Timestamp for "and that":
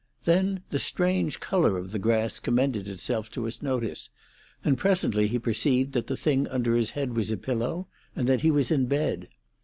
8.15-8.41